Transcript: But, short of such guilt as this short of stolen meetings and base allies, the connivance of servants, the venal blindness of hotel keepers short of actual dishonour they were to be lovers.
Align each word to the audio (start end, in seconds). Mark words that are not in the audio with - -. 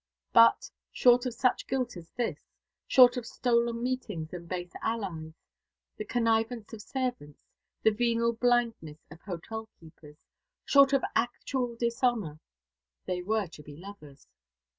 But, 0.33 0.71
short 0.91 1.27
of 1.27 1.35
such 1.35 1.67
guilt 1.67 1.95
as 1.95 2.09
this 2.13 2.39
short 2.87 3.17
of 3.17 3.25
stolen 3.27 3.83
meetings 3.83 4.33
and 4.33 4.49
base 4.49 4.73
allies, 4.81 5.35
the 5.97 6.05
connivance 6.05 6.73
of 6.73 6.81
servants, 6.81 7.37
the 7.83 7.91
venal 7.91 8.33
blindness 8.33 8.97
of 9.11 9.21
hotel 9.21 9.69
keepers 9.79 10.17
short 10.65 10.91
of 10.93 11.03
actual 11.15 11.75
dishonour 11.75 12.39
they 13.05 13.21
were 13.21 13.45
to 13.49 13.61
be 13.61 13.77
lovers. 13.77 14.25